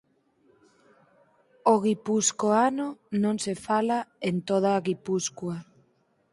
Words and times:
O 1.73 1.75
guipuscoano 1.83 2.87
non 3.23 3.35
se 3.45 3.53
fala 3.65 3.99
en 4.29 4.35
toda 4.49 4.83
Guipúscoa. 4.87 5.57